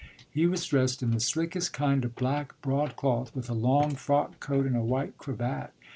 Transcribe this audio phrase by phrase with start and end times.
[0.31, 4.65] He was dressed in the slickest kind of black broadcloth, with a long frock coat,
[4.65, 5.73] and a white cravat.